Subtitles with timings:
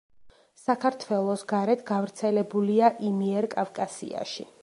[0.61, 4.51] საქართველოს გარეთ გავრცელებულია იმიერკავკასიაში.